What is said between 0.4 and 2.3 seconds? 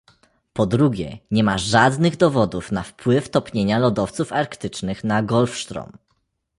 Po drugie, nie ma żadnych